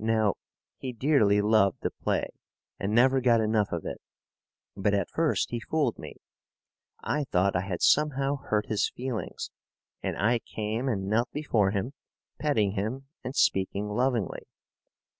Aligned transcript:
Now, 0.00 0.34
he 0.78 0.92
dearly 0.92 1.40
loved 1.40 1.82
the 1.82 1.92
play, 1.92 2.30
and 2.80 2.92
never 2.92 3.20
got 3.20 3.40
enough 3.40 3.70
of 3.70 3.84
it. 3.86 4.00
But 4.76 4.94
at 4.94 5.08
first 5.08 5.52
he 5.52 5.60
fooled 5.60 5.96
me. 5.96 6.16
I 7.04 7.22
thought 7.22 7.54
I 7.54 7.60
had 7.60 7.80
somehow 7.80 8.34
hurt 8.38 8.66
his 8.66 8.88
feelings 8.90 9.52
and 10.02 10.16
I 10.18 10.40
came 10.40 10.88
and 10.88 11.06
knelt 11.06 11.30
before 11.32 11.70
him, 11.70 11.92
petting 12.40 12.72
him, 12.72 13.06
and 13.22 13.36
speaking 13.36 13.86
lovingly. 13.88 14.42